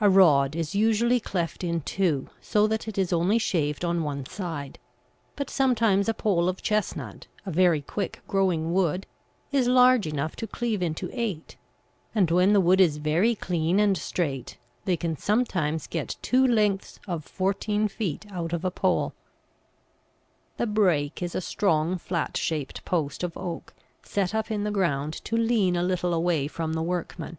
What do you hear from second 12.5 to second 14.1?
the wood is very clean and